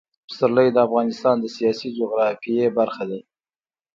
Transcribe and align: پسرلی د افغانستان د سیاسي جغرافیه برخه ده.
پسرلی 0.27 0.67
د 0.73 0.77
افغانستان 0.87 1.35
د 1.39 1.45
سیاسي 1.55 1.89
جغرافیه 1.97 2.67
برخه 2.79 3.03
ده. 3.09 3.19